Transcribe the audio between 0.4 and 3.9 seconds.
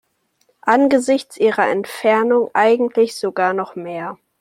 Angesichts ihrer Entfernung eigentlich sogar noch